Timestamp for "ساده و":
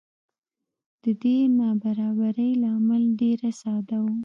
3.61-4.05